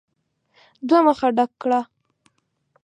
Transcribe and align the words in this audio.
دوه 0.87 0.99
مخه 1.07 1.27
ډک 1.37 1.51
کړه! 1.61 1.79